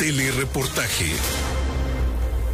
[0.00, 1.12] Telereportaje.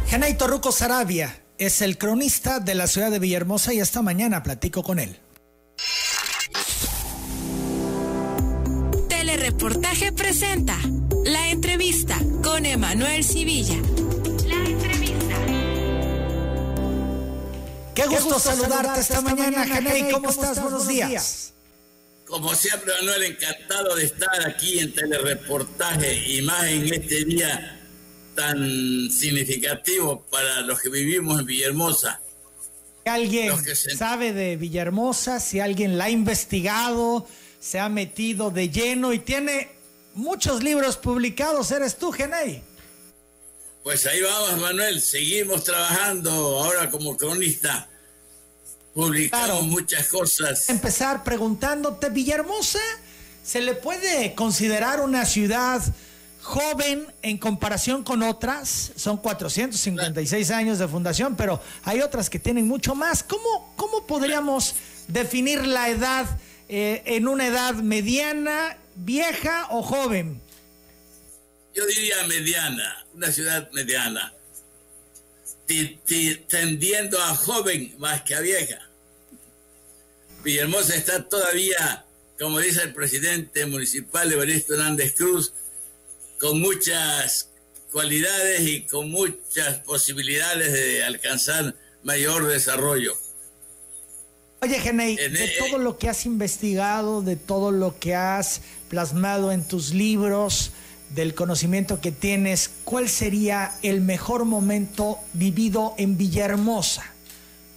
[0.09, 4.83] Genay Torruco Sarabia es el cronista de la ciudad de Villahermosa y esta mañana platico
[4.83, 5.17] con él.
[9.07, 10.77] Telereportaje presenta
[11.23, 13.77] la entrevista con Emanuel Civilla.
[14.45, 15.35] La entrevista.
[17.95, 20.11] Qué gusto, saludarte, esta, mañana, Genay.
[20.11, 20.61] ¿Cómo, estás?
[20.61, 21.53] Buenos días.
[22.27, 27.81] Como siempre, Manuel, encantado de estar aquí en Telereportaje y más en este día
[28.35, 32.21] tan significativo para los que vivimos en Villahermosa.
[33.05, 33.53] ¿Alguien
[33.97, 35.39] sabe de Villahermosa?
[35.39, 37.25] Si alguien la ha investigado,
[37.61, 39.71] se ha metido de lleno y tiene
[40.13, 42.61] muchos libros publicados, ¿eres tú, Genei?
[43.83, 44.99] Pues ahí vamos, Manuel.
[44.99, 47.87] Seguimos trabajando ahora como cronista
[48.97, 50.69] publicamos muchas cosas.
[50.69, 52.79] Empezar preguntándote, Villahermosa,
[53.43, 55.83] ¿se le puede considerar una ciudad
[56.41, 58.93] joven en comparación con otras?
[58.95, 63.21] Son 456 años de fundación, pero hay otras que tienen mucho más.
[63.21, 64.73] ¿Cómo, cómo podríamos
[65.07, 66.25] definir la edad
[66.67, 70.41] eh, en una edad mediana, vieja o joven?
[71.75, 74.33] Yo diría mediana, una ciudad mediana
[76.47, 78.79] tendiendo a joven más que a vieja.
[80.43, 82.05] Villahermosa está todavía,
[82.39, 85.53] como dice el presidente municipal Evaristo Hernández Cruz,
[86.39, 87.49] con muchas
[87.91, 93.17] cualidades y con muchas posibilidades de alcanzar mayor desarrollo.
[94.61, 99.51] Oye, Genei, de e- todo lo que has investigado, de todo lo que has plasmado
[99.51, 100.71] en tus libros,
[101.09, 107.05] del conocimiento que tienes, ¿cuál sería el mejor momento vivido en Villahermosa?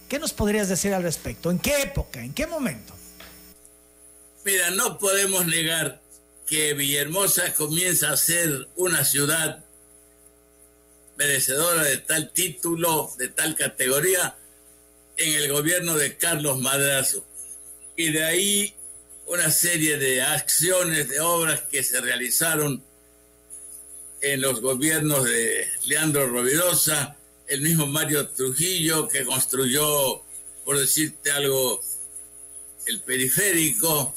[0.09, 1.51] ¿Qué nos podrías decir al respecto?
[1.51, 2.21] ¿En qué época?
[2.21, 2.93] ¿En qué momento?
[4.43, 6.01] Mira, no podemos negar
[6.47, 9.63] que Villahermosa comienza a ser una ciudad
[11.15, 14.35] merecedora de tal título, de tal categoría,
[15.17, 17.25] en el gobierno de Carlos Madrazo.
[17.95, 18.75] Y de ahí
[19.27, 22.83] una serie de acciones, de obras que se realizaron
[24.21, 27.17] en los gobiernos de Leandro Rovirosa,
[27.47, 30.21] el mismo Mario Trujillo que construyó,
[30.63, 31.81] por decirte algo,
[32.85, 34.15] el periférico,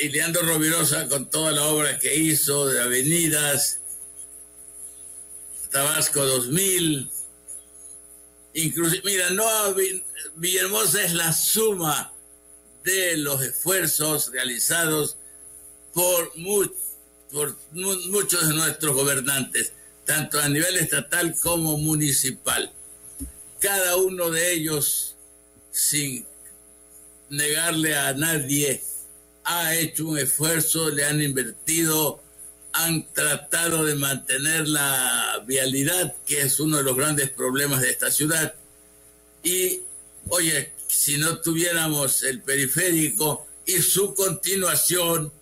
[0.00, 3.80] y Leandro Rovirosa con toda la obra que hizo de avenidas,
[5.70, 7.10] Tabasco 2000,
[8.54, 9.46] inclusive, mira, no,
[10.36, 12.12] Villahermosa es la suma
[12.84, 15.16] de los esfuerzos realizados
[15.94, 16.81] por muchos
[17.32, 19.72] por muchos de nuestros gobernantes,
[20.04, 22.70] tanto a nivel estatal como municipal.
[23.58, 25.16] Cada uno de ellos,
[25.70, 26.26] sin
[27.30, 28.82] negarle a nadie,
[29.44, 32.22] ha hecho un esfuerzo, le han invertido,
[32.72, 38.10] han tratado de mantener la vialidad, que es uno de los grandes problemas de esta
[38.10, 38.54] ciudad.
[39.42, 39.80] Y,
[40.28, 45.32] oye, si no tuviéramos el periférico y su continuación,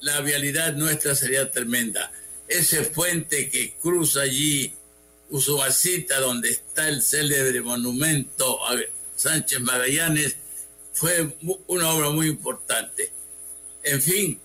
[0.00, 2.12] la vialidad nuestra sería tremenda.
[2.48, 4.72] Ese puente que cruza allí
[5.28, 8.76] Usumacita, donde está el célebre monumento a
[9.16, 10.36] Sánchez Magallanes,
[10.92, 11.36] fue
[11.66, 13.10] una obra muy importante.
[13.82, 14.40] En fin,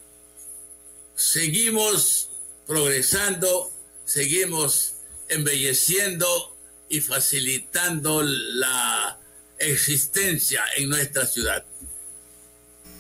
[1.15, 2.29] seguimos
[2.65, 3.71] progresando,
[4.05, 4.95] seguimos
[5.29, 6.57] embelleciendo
[6.89, 9.19] y facilitando la
[9.59, 11.63] existencia en nuestra ciudad.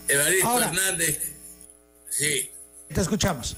[0.07, 1.30] Evaristo Hernández
[2.11, 2.51] Sí.
[2.93, 3.55] Te escuchamos.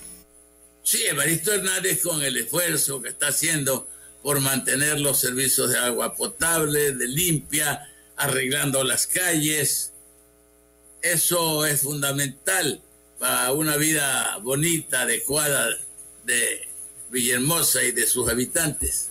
[0.83, 3.87] Sí, Evaristo Hernández con el esfuerzo que está haciendo
[4.21, 9.91] por mantener los servicios de agua potable, de limpia, arreglando las calles.
[11.01, 12.81] Eso es fundamental
[13.19, 15.69] para una vida bonita, adecuada
[16.25, 16.67] de
[17.09, 19.09] Villahermosa y de sus habitantes.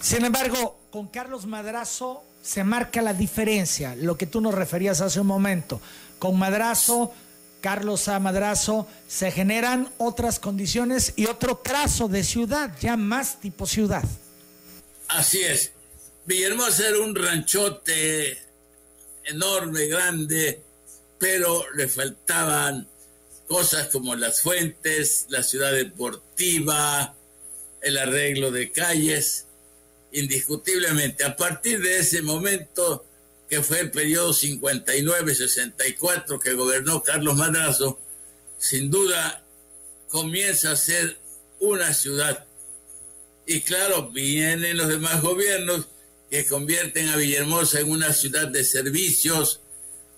[0.00, 5.20] Sin embargo, con Carlos Madrazo se marca la diferencia, lo que tú nos referías hace
[5.20, 5.80] un momento.
[6.18, 7.12] Con Madrazo
[7.60, 8.18] Carlos A.
[8.18, 14.04] Madrazo, se generan otras condiciones y otro trazo de ciudad, ya más tipo ciudad.
[15.08, 15.72] Así es.
[16.26, 18.38] Villahermosa era un ranchote
[19.24, 20.62] enorme, grande,
[21.18, 22.88] pero le faltaban
[23.48, 27.14] cosas como las fuentes, la ciudad deportiva,
[27.82, 29.46] el arreglo de calles,
[30.12, 31.24] indiscutiblemente.
[31.24, 33.04] A partir de ese momento
[33.50, 37.98] que fue el periodo 59-64 que gobernó Carlos Madrazo,
[38.58, 39.44] sin duda
[40.08, 41.18] comienza a ser
[41.58, 42.46] una ciudad.
[43.46, 45.88] Y claro, vienen los demás gobiernos
[46.30, 49.58] que convierten a Villahermosa en una ciudad de servicios,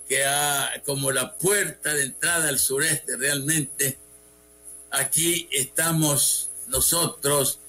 [0.07, 3.97] que ha como la puerta de entrada al sureste realmente,
[4.91, 7.61] aquí estamos nosotros,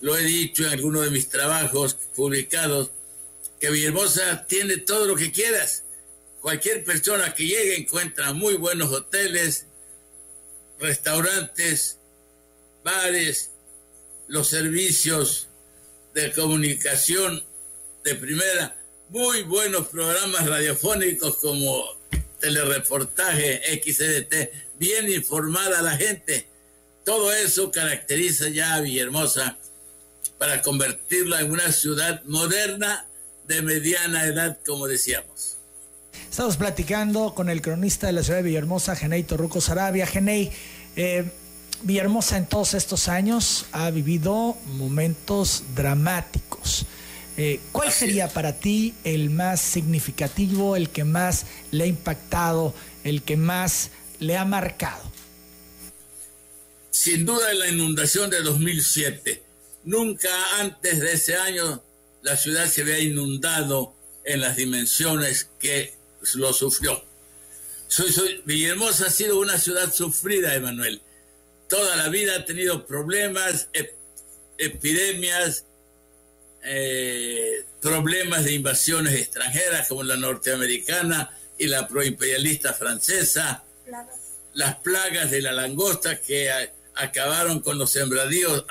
[0.00, 2.92] lo he dicho en algunos de mis trabajos publicados,
[3.62, 5.84] que Villahermosa tiene todo lo que quieras.
[6.40, 9.66] Cualquier persona que llegue encuentra muy buenos hoteles,
[10.80, 11.98] restaurantes,
[12.82, 13.52] bares,
[14.26, 15.46] los servicios
[16.12, 17.44] de comunicación
[18.02, 18.76] de primera,
[19.10, 21.84] muy buenos programas radiofónicos como
[22.40, 26.48] telereportaje XDT, bien informada la gente.
[27.04, 29.56] Todo eso caracteriza ya a Villahermosa
[30.36, 33.06] para convertirla en una ciudad moderna
[33.54, 35.58] de mediana edad, como decíamos.
[36.30, 40.06] Estamos platicando con el cronista de la ciudad de Villahermosa, Genei Torruco Sarabia.
[40.06, 40.50] Genei,
[40.96, 41.24] eh,
[41.82, 46.86] Villahermosa en todos estos años ha vivido momentos dramáticos.
[47.36, 52.74] Eh, ¿Cuál sería para ti el más significativo, el que más le ha impactado,
[53.04, 55.02] el que más le ha marcado?
[56.90, 59.42] Sin duda la inundación de 2007.
[59.84, 60.28] Nunca
[60.60, 61.82] antes de ese año
[62.22, 65.94] la ciudad se había inundado en las dimensiones que
[66.34, 67.04] lo sufrió.
[67.88, 71.02] Soy, soy, Villahermosa ha sido una ciudad sufrida, Emanuel.
[71.68, 73.68] Toda la vida ha tenido problemas,
[74.56, 75.64] epidemias,
[76.62, 83.64] eh, problemas de invasiones extranjeras como la norteamericana y la proimperialista francesa,
[84.54, 86.50] las plagas de la langosta que
[86.94, 88.64] acabaron con los sembradíos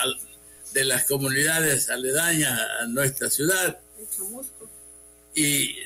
[0.73, 3.79] de las comunidades aledañas a nuestra ciudad.
[5.35, 5.79] Y eh,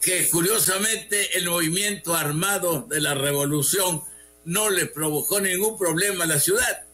[0.00, 4.02] que curiosamente el movimiento armado de la revolución
[4.44, 6.84] no le provocó ningún problema a la ciudad.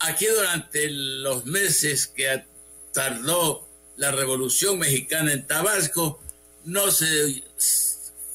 [0.00, 2.44] Aquí durante los meses que
[2.92, 6.20] tardó la Revolución Mexicana en Tabasco,
[6.64, 7.44] no se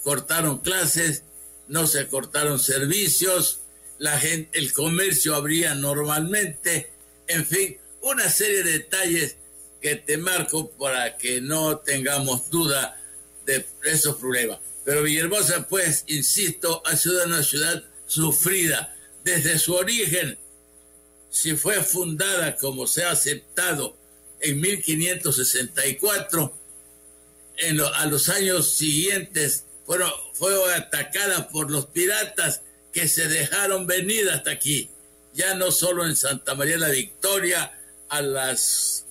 [0.04, 1.24] cortaron clases,
[1.68, 3.62] no se cortaron servicios,
[3.98, 6.92] la gente, el comercio abría normalmente,
[7.28, 9.38] en fin, una serie de detalles
[9.82, 13.02] que te marco para que no tengamos duda
[13.46, 14.60] de esos problemas.
[14.84, 20.38] Pero Villahermosa, pues, insisto, ha sido una ciudad sufrida desde su origen,
[21.32, 23.98] si fue fundada como se ha aceptado
[24.40, 26.56] en 1564,
[27.58, 32.62] en a los años siguientes fueron, fue atacada por los piratas
[32.94, 34.92] que se dejaron venir hasta aquí,
[35.34, 37.72] ya no solo en Santa María la Victoria,
[38.18, 39.08] a las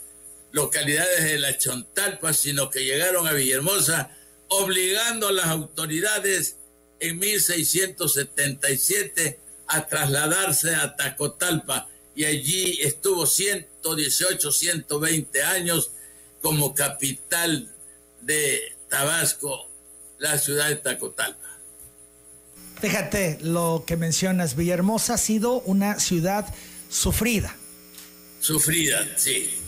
[0.52, 4.12] localidades de la Chontalpa, sino que llegaron a Villahermosa
[4.48, 6.56] obligando a las autoridades
[7.00, 15.90] en 1677 a trasladarse a Tacotalpa y allí estuvo 118, 120 años
[16.40, 17.74] como capital
[18.20, 19.68] de Tabasco,
[20.18, 21.40] la ciudad de Tacotalpa.
[22.80, 26.54] Fíjate lo que mencionas, Villahermosa ha sido una ciudad
[26.90, 27.56] sufrida.
[28.44, 29.58] Sufrida, sí.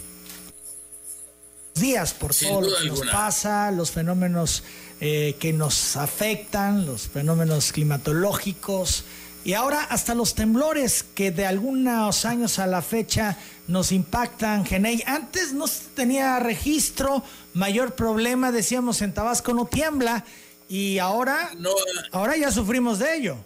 [1.76, 4.64] Días por todo lo que nos pasa, los fenómenos
[5.00, 9.05] eh, que nos afectan, los fenómenos climatológicos
[9.44, 15.02] y ahora hasta los temblores que de algunos años a la fecha nos impactan, Genei.
[15.06, 15.64] Antes no
[15.94, 17.25] tenía registro,
[17.55, 20.22] mayor problema, decíamos en Tabasco no tiembla
[20.69, 21.70] y ahora, no,
[22.12, 23.38] ahora ya sufrimos de ello.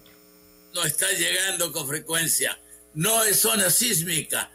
[0.75, 2.59] No está llegando con frecuencia.
[2.95, 4.51] No es zona sísmica.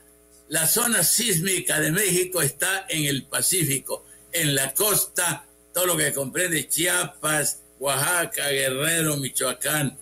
[0.50, 6.14] La zona sísmica de México está en el Pacífico, en la costa todo lo que
[6.14, 9.98] comprende Chiapas, Oaxaca, Guerrero, Michoacán.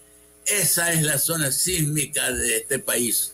[0.46, 3.34] Esa es la zona sísmica de este país.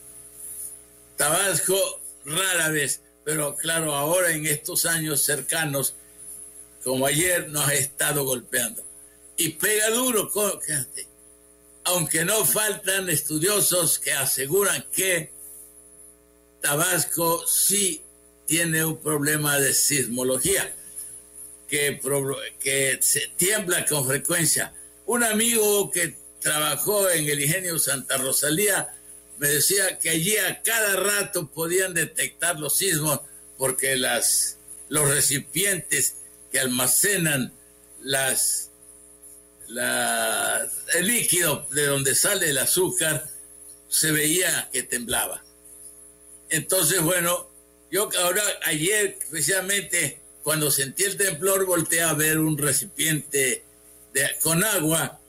[1.18, 1.78] Tabasco,
[2.24, 5.96] rara vez, pero claro, ahora en estos años cercanos,
[6.82, 8.86] como ayer, nos ha estado golpeando.
[9.36, 10.32] Y pega duro,
[11.84, 15.34] aunque no faltan estudiosos que aseguran que
[16.62, 18.02] Tabasco sí
[18.46, 20.74] tiene un problema de sismología
[21.70, 24.74] que, se tiembla con frecuencia.
[25.06, 28.90] Un amigo que trabajó en el ingenio Santa Rosalía
[29.38, 33.22] me decía que allí a cada rato podían detectar los sismos
[33.58, 36.16] porque los recipientes
[36.52, 37.54] que almacenan
[38.02, 38.72] las,
[39.68, 43.30] el líquido de donde sale el azúcar
[43.88, 45.44] se veía que temblaba.
[46.50, 47.50] Entonces, bueno,
[47.92, 53.64] yo ahora ayer precisamente cuando sentí el temblor, volteé a ver un recipiente
[54.42, 55.20] con agua.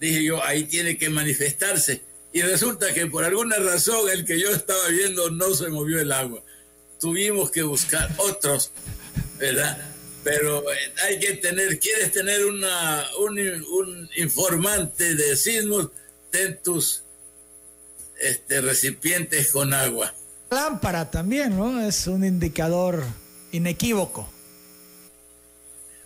[0.00, 2.02] Dije yo, ahí tiene que manifestarse.
[2.32, 6.12] Y resulta que por alguna razón el que yo estaba viendo no se movió el
[6.12, 6.42] agua.
[7.00, 8.72] Tuvimos que buscar otros,
[9.38, 9.78] ¿verdad?
[10.24, 15.90] Pero eh, hay que tener, quieres tener una, un, informante de sismos,
[16.30, 17.04] ten tus
[18.18, 20.14] este, recipientes con agua.
[20.50, 21.80] Lámpara también, ¿no?
[21.80, 23.04] Es un indicador
[23.52, 24.28] inequívoco.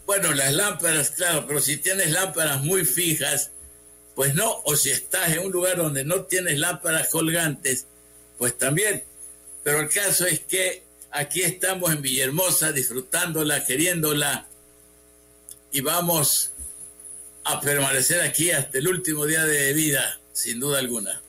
[0.07, 3.51] Bueno, las lámparas, claro, pero si tienes lámparas muy fijas,
[4.15, 7.87] pues no, o si estás en un lugar donde no tienes lámparas colgantes,
[8.39, 9.05] pues también.
[9.63, 14.47] Pero el caso es que aquí estamos en Villahermosa disfrutándola, queriéndola
[15.73, 16.51] y vamos
[17.45, 21.23] a permanecer aquí hasta el último día de vida, sin duda alguna.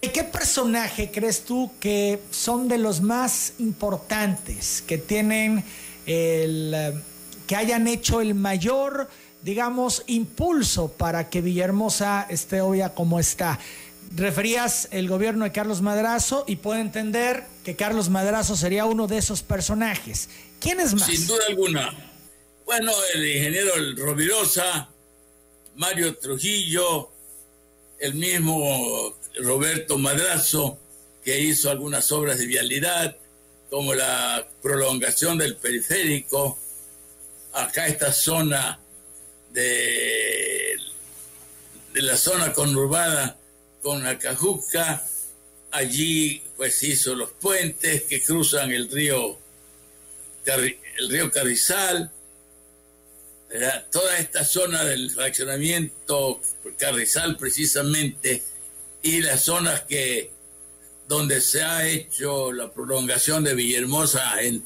[0.00, 5.62] ¿Qué personaje crees tú que son de los más importantes, que tienen
[6.06, 6.94] el, eh,
[7.46, 9.10] que hayan hecho el mayor,
[9.42, 13.58] digamos, impulso para que Villahermosa esté hoy como está?
[14.16, 19.18] Referías el gobierno de Carlos Madrazo y puedo entender que Carlos Madrazo sería uno de
[19.18, 20.30] esos personajes.
[20.60, 21.04] ¿Quién es más?
[21.04, 21.94] Sin duda alguna.
[22.64, 24.88] Bueno, el ingeniero Rovirosa,
[25.76, 27.10] Mario Trujillo,
[27.98, 30.78] el mismo Roberto Madrazo,
[31.24, 33.16] que hizo algunas obras de vialidad,
[33.68, 36.58] como la prolongación del periférico,
[37.52, 38.80] acá esta zona
[39.52, 40.76] de,
[41.92, 43.36] de la zona conurbada
[43.82, 45.04] con Acajuca,
[45.70, 49.38] allí pues hizo los puentes que cruzan el río,
[50.44, 52.10] el río Carrizal,
[53.90, 56.40] toda esta zona del fraccionamiento
[56.78, 58.42] Carrizal precisamente
[59.02, 60.30] y las zonas que
[61.08, 64.62] donde se ha hecho la prolongación de Villahermosa en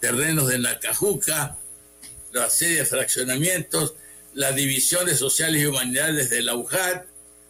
[0.00, 1.56] terrenos de Nacajuca,
[2.32, 3.94] la serie de fraccionamientos,
[4.34, 7.06] las divisiones sociales y humanidades de la UJAT,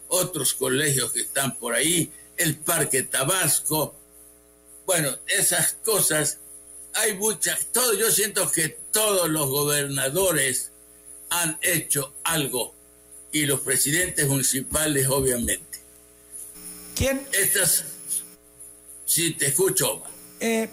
[0.07, 3.93] otros colegios que están por ahí, el Parque Tabasco.
[4.85, 6.39] Bueno, esas cosas,
[6.93, 10.71] hay muchas, todo, yo siento que todos los gobernadores
[11.29, 12.73] han hecho algo
[13.33, 15.66] y los presidentes municipales obviamente.
[16.97, 17.27] ¿Quién?
[17.31, 17.83] Estas,
[19.05, 20.01] sí, te escucho.
[20.39, 20.69] Eh,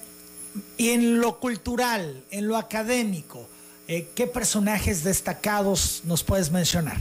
[0.77, 3.49] y en lo cultural, en lo académico,
[3.89, 7.01] eh, ¿qué personajes destacados nos puedes mencionar?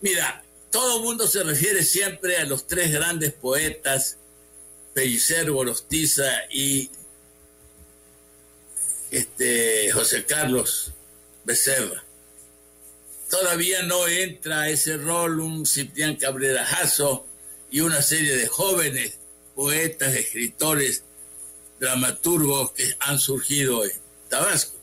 [0.00, 4.18] Mira, todo el mundo se refiere siempre a los tres grandes poetas,
[4.92, 6.90] Pellicer, Borostiza y
[9.10, 10.92] este, José Carlos
[11.44, 12.06] Becerra
[13.28, 17.25] todavía no entra a ese rol un Ciprián Cabrera Jasso
[17.70, 19.18] y una serie de jóvenes
[19.54, 21.02] poetas, escritores,
[21.80, 23.92] dramaturgos que han surgido en
[24.28, 24.76] Tabasco.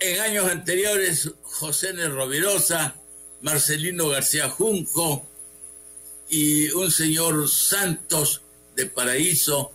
[0.00, 2.08] En años anteriores, José N.
[2.08, 2.94] Rovirosa,
[3.40, 5.26] Marcelino García Junco
[6.28, 8.42] y un señor Santos
[8.76, 9.72] de Paraíso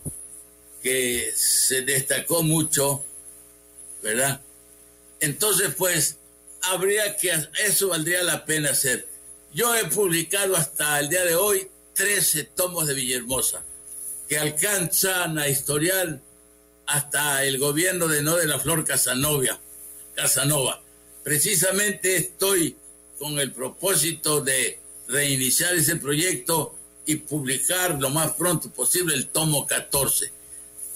[0.82, 3.04] que se destacó mucho,
[4.02, 4.40] ¿verdad?
[5.20, 6.16] Entonces, pues,
[6.62, 7.32] habría que,
[7.64, 9.06] eso valdría la pena hacer.
[9.52, 13.64] Yo he publicado hasta el día de hoy 13 tomos de Villahermosa,
[14.28, 16.22] que alcanzan a historial
[16.86, 19.58] hasta el gobierno de No de la Flor Casanova.
[20.14, 20.80] Casanova.
[21.24, 22.76] Precisamente estoy
[23.18, 24.78] con el propósito de
[25.08, 30.32] reiniciar ese proyecto y publicar lo más pronto posible el tomo 14.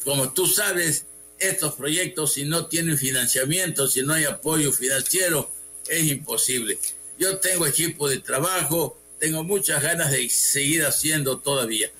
[0.04, 1.06] Como tú sabes,
[1.40, 5.50] estos proyectos, si no tienen financiamiento, si no hay apoyo financiero,
[5.88, 6.78] es imposible.
[7.18, 11.90] Yo tengo equipo de trabajo, tengo muchas ganas de seguir haciendo todavía,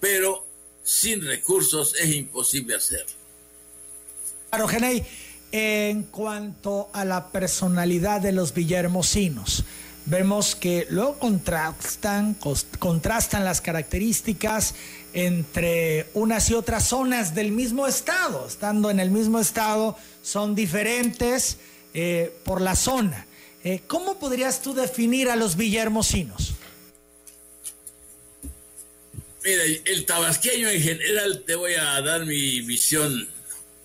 [0.00, 0.44] pero
[0.82, 3.14] sin recursos es imposible hacerlo.
[4.50, 5.04] Claro, Genei,
[5.52, 9.64] en cuanto a la personalidad de los villarmosinos,
[10.06, 12.36] vemos que luego contrastan,
[12.78, 14.74] contrastan las características
[15.12, 18.46] entre unas y otras zonas del mismo estado.
[18.46, 21.58] Estando en el mismo estado, son diferentes
[21.94, 23.26] eh, por la zona.
[23.66, 26.52] Eh, ¿Cómo podrías tú definir a los villarmosinos?
[29.42, 33.28] Mira, el tabasqueño en general, te voy a dar mi visión,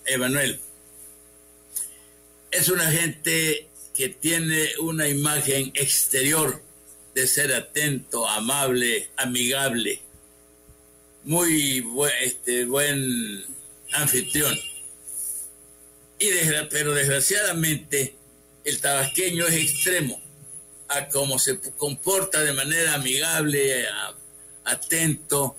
[0.05, 0.59] Emanuel.
[2.51, 6.61] Es una gente que tiene una imagen exterior
[7.15, 9.99] de ser atento, amable, amigable,
[11.23, 13.45] muy buen, este, buen
[13.93, 14.55] anfitrión
[16.19, 16.29] y
[16.69, 18.20] pero desgraciadamente
[18.63, 20.21] el tabasqueño es extremo
[20.87, 23.85] a cómo se comporta de manera amigable,
[24.65, 25.55] atento,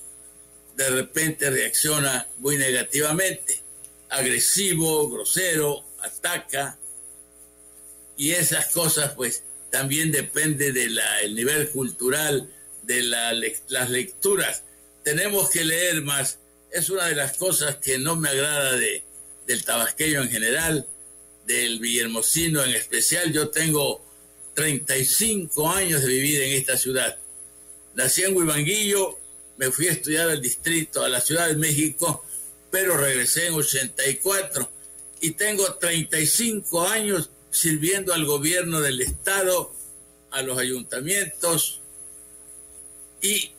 [0.77, 3.63] de repente reacciona muy negativamente,
[4.11, 6.79] agresivo, grosero, ataca,
[8.17, 11.01] y esas cosas pues también depende del
[11.35, 14.65] nivel cultural, de las lecturas.
[15.03, 16.39] Tenemos que leer más,
[16.71, 19.03] es una de las cosas que no me agrada de,
[19.47, 20.87] del tabasqueño en general,
[21.53, 23.33] del villermosino en especial.
[23.33, 24.05] Yo tengo
[24.55, 27.19] 35 años de vivir en esta ciudad
[27.95, 29.19] Nací en Huibanguillo,
[29.59, 32.25] me fui a estudiar al distrito, a la Ciudad de México,
[32.71, 34.71] pero regresé en 84
[35.21, 39.75] y tengo 35 años sirviendo al gobierno del Estado,
[40.31, 41.81] a los ayuntamientos
[43.21, 43.51] y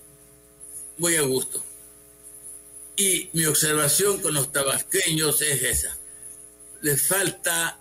[0.97, 1.63] muy a gusto.
[2.95, 5.97] Y mi observación con los tabasqueños es esa.
[6.81, 7.79] Les falta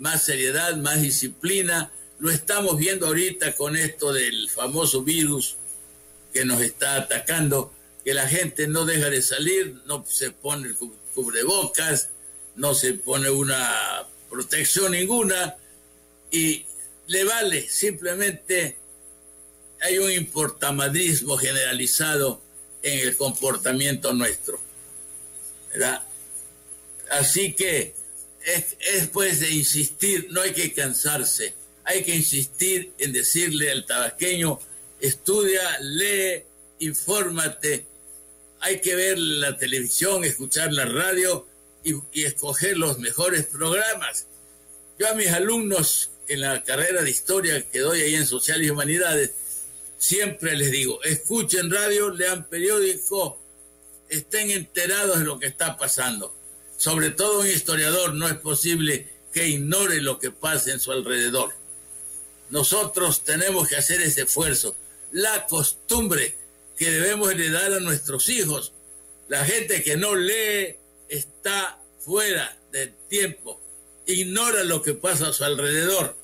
[0.00, 1.92] más seriedad, más disciplina.
[2.18, 5.56] Lo estamos viendo ahorita con esto del famoso virus
[6.32, 7.72] que nos está atacando,
[8.04, 10.74] que la gente no deja de salir, no se pone
[11.14, 12.10] cubrebocas,
[12.56, 15.56] no se pone una protección ninguna
[16.30, 16.64] y
[17.06, 18.76] le vale, simplemente
[19.82, 22.40] hay un importamadrismo generalizado
[22.82, 24.60] en el comportamiento nuestro.
[25.72, 26.02] ¿verdad?
[27.10, 27.94] Así que
[28.44, 31.54] es, es pues de insistir, no hay que cansarse,
[31.84, 34.58] hay que insistir en decirle al tabasqueño,
[35.00, 36.44] estudia, lee,
[36.80, 37.86] infórmate,
[38.60, 41.46] hay que ver la televisión, escuchar la radio
[41.82, 44.26] y, y, escoger los mejores programas.
[44.98, 48.70] Yo a mis alumnos en la carrera de historia que doy ahí en Sociales y
[48.70, 49.32] Humanidades,
[49.96, 53.38] siempre les digo, escuchen radio, lean periódico,
[54.08, 56.34] estén enterados de lo que está pasando.
[56.80, 61.52] Sobre todo un historiador no es posible que ignore lo que pasa en su alrededor.
[62.48, 64.74] Nosotros tenemos que hacer ese esfuerzo.
[65.12, 66.38] La costumbre
[66.78, 68.72] que debemos heredar a nuestros hijos.
[69.28, 70.76] La gente que no lee
[71.10, 73.60] está fuera del tiempo,
[74.06, 76.16] ignora lo que pasa a su alrededor.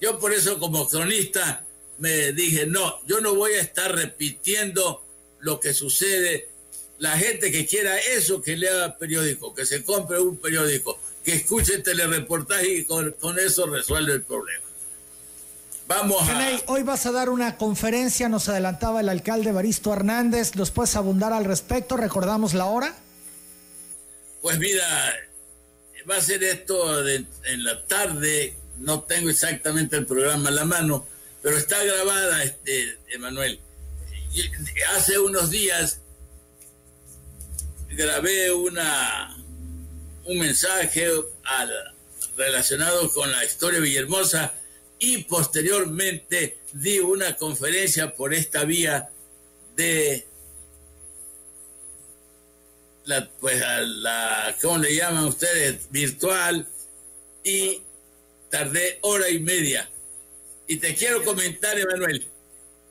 [0.00, 1.64] Yo por eso como cronista
[1.98, 5.04] me dije, no, yo no voy a estar repitiendo
[5.38, 6.55] lo que sucede.
[6.98, 11.78] La gente que quiera eso, que lea periódico, que se compre un periódico, que escuche
[11.78, 14.64] telereportaje y con, con eso resuelve el problema.
[15.88, 16.60] Vamos a...
[16.66, 21.32] hoy vas a dar una conferencia, nos adelantaba el alcalde Baristo Hernández, ¿nos puedes abundar
[21.32, 21.96] al respecto?
[21.96, 22.96] ¿Recordamos la hora?
[24.42, 25.14] Pues mira,
[26.10, 30.64] va a ser esto de, en la tarde, no tengo exactamente el programa a la
[30.64, 31.06] mano,
[31.42, 33.60] pero está grabada, este, Emanuel.
[34.96, 36.00] Hace unos días
[37.96, 39.36] grabé una
[40.24, 41.06] un mensaje
[41.44, 41.94] al,
[42.36, 44.54] relacionado con la historia de Villahermosa
[44.98, 49.10] y posteriormente di una conferencia por esta vía
[49.76, 50.26] de
[53.04, 55.90] la, pues la, ¿cómo le llaman ustedes?
[55.90, 56.66] Virtual
[57.44, 57.82] y
[58.50, 59.88] tardé hora y media.
[60.66, 62.26] Y te quiero comentar, Emanuel,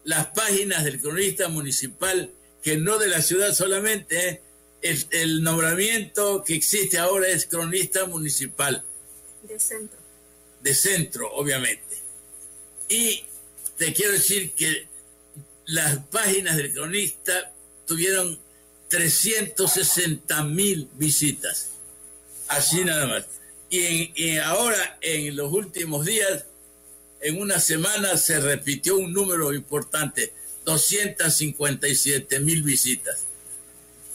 [0.06, 2.32] las páginas del cronista municipal,
[2.64, 4.42] que no de la ciudad solamente, ¿eh?
[4.86, 8.84] El, el nombramiento que existe ahora es cronista municipal.
[9.44, 10.00] De centro.
[10.62, 11.98] De centro, obviamente.
[12.90, 13.24] Y
[13.78, 14.88] te quiero decir que
[15.66, 17.54] las páginas del cronista
[17.88, 18.40] tuvieron
[18.90, 21.70] 360 mil visitas.
[22.48, 23.26] Así nada más.
[23.70, 26.46] Y, y, ahora, en los últimos días,
[27.22, 33.25] en una semana se repitió un número importante, 257 mil visitas.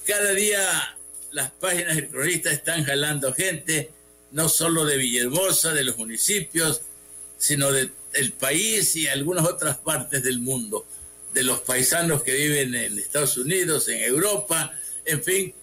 [0.06, 0.96] Cada día
[1.32, 3.90] las páginas del cronista están jalando gente,
[4.32, 6.82] no solo de Villahermosa, de los municipios,
[7.38, 10.86] sino de el país y algunas otras partes del mundo,
[11.32, 14.72] de los paisanos que viven en Estados Unidos, en Europa,
[15.04, 15.54] en fin,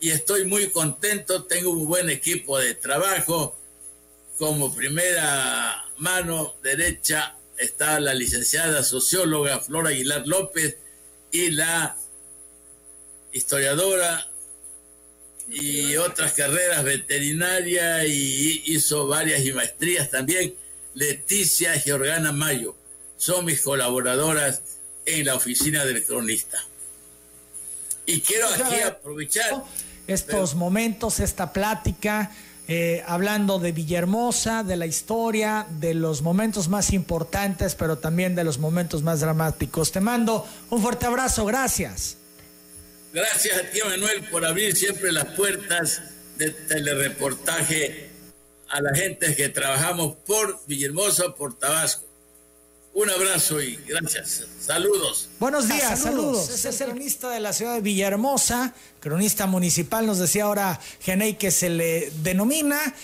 [0.00, 3.56] y estoy muy contento, tengo un buen equipo de trabajo,
[4.38, 10.76] como primera mano derecha está la licenciada socióloga Flora Aguilar López
[11.30, 11.96] y la
[13.32, 14.28] historiadora
[15.48, 20.54] y otras carreras veterinaria y hizo varias y maestrías también
[20.94, 22.76] Leticia Georgana Mayo.
[23.16, 24.62] Son mis colaboradoras
[25.06, 26.58] en la oficina del cronista.
[28.06, 29.64] Y quiero aquí aprovechar
[30.06, 32.32] estos pero, momentos, esta plática,
[32.68, 38.44] eh, hablando de Villahermosa, de la historia, de los momentos más importantes, pero también de
[38.44, 39.92] los momentos más dramáticos.
[39.92, 42.16] Te mando un fuerte abrazo, gracias.
[43.12, 46.02] Gracias a ti, Manuel, por abrir siempre las puertas
[46.38, 48.10] de telereportaje
[48.68, 52.06] a la gente que trabajamos por Villahermosa, por Tabasco.
[52.94, 54.46] Un abrazo y gracias.
[54.60, 55.28] Saludos.
[55.38, 56.46] Buenos días, saludos.
[56.46, 56.64] saludos.
[56.64, 61.50] Es el cronista de la ciudad de Villahermosa, cronista municipal, nos decía ahora Genei que
[61.50, 62.94] se le denomina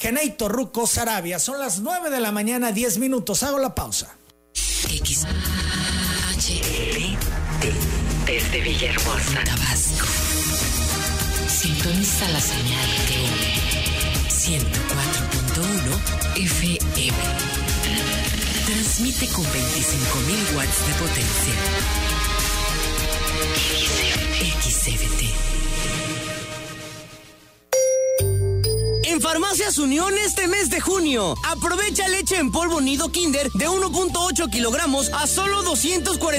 [0.00, 1.38] Genei Torruco Sarabia.
[1.38, 3.42] Son las 9 de la mañana, 10 minutos.
[3.42, 4.16] Hago la pausa.
[4.54, 5.26] X
[6.36, 6.60] H
[8.26, 10.06] desde Villahermosa, Tabasco.
[11.48, 13.16] Sintoniza la señal de
[14.28, 17.16] 104.1 FM.
[18.66, 21.54] Transmite con 25.000 watts de potencia.
[24.60, 25.22] XCBT.
[29.04, 34.48] En Farmacias Unión este mes de junio, aprovecha leche en polvo nido Kinder de 1.8
[34.50, 36.30] kilogramos a solo 245